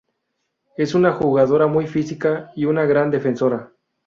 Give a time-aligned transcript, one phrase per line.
[0.77, 3.71] Es una jugadora muy física y una gran defensora.